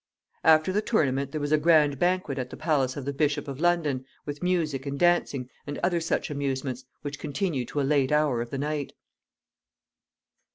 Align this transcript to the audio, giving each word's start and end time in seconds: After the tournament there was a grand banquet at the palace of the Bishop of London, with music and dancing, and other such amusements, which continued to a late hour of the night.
After 0.43 0.73
the 0.73 0.81
tournament 0.81 1.31
there 1.31 1.39
was 1.39 1.51
a 1.51 1.59
grand 1.59 1.99
banquet 1.99 2.39
at 2.39 2.49
the 2.49 2.57
palace 2.57 2.97
of 2.97 3.05
the 3.05 3.13
Bishop 3.13 3.47
of 3.47 3.59
London, 3.59 4.03
with 4.25 4.41
music 4.41 4.87
and 4.87 4.97
dancing, 4.97 5.47
and 5.67 5.77
other 5.83 5.99
such 5.99 6.31
amusements, 6.31 6.85
which 7.03 7.19
continued 7.19 7.67
to 7.67 7.81
a 7.81 7.83
late 7.83 8.11
hour 8.11 8.41
of 8.41 8.49
the 8.49 8.57
night. 8.57 8.93